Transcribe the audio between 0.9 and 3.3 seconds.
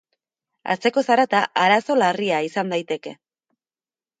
zarata arazo larria izan daiteke.